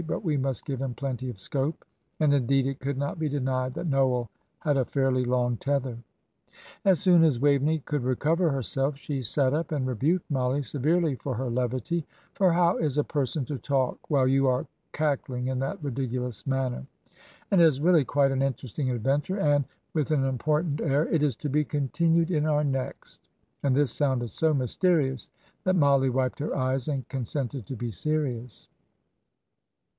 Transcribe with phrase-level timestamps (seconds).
[0.07, 1.85] "But we must give him plenty of scope."
[2.19, 4.31] And, indeed, it could not be denied that Noel
[4.61, 5.99] had a fairly long tether.
[6.83, 11.35] As soon as Waveney could recover herself, she sat up and rebuked Mollie severely for
[11.35, 12.03] her levity;
[12.33, 16.83] "for how is a person to talk while you are cackling in that ridiculous manner?
[17.51, 21.35] And it is really quite an interesting adventure, and" with an important air "it is
[21.37, 23.27] to be continued in our next."
[23.61, 25.29] And this sounded so mysterious
[25.63, 28.67] that Mollie wiped her eyes and consented to be serious.